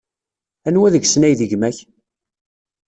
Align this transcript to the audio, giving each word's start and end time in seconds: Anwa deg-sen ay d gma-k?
Anwa 0.67 0.93
deg-sen 0.93 1.25
ay 1.27 1.33
d 1.39 1.41
gma-k? 1.51 1.77